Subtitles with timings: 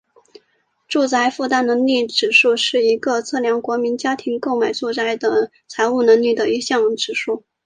[0.87, 7.43] 住宅负担能力指数是一个测量国民家庭购买住宅的财务能力的一项指数。